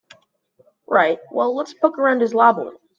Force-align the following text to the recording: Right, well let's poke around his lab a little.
Right, 0.87 1.19
well 1.31 1.55
let's 1.55 1.75
poke 1.75 1.99
around 1.99 2.21
his 2.21 2.33
lab 2.33 2.57
a 2.57 2.61
little. 2.61 2.81